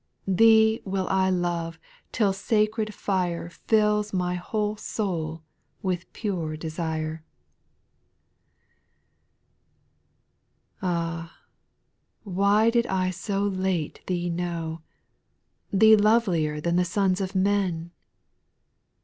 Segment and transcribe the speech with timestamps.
[0.25, 1.77] 98 Thee will I love
[2.11, 5.43] till sacred jfire rills my whole soul
[5.83, 7.21] with pure desira 3./
[10.81, 11.41] Ah I
[12.23, 14.81] why did I so late Thee know,
[15.71, 17.91] Thee lovelier than the sons of men